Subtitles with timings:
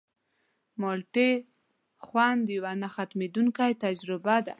[0.81, 1.43] مالټې د
[2.05, 4.49] خوند یوه نه ختمېدونکې تجربه ده.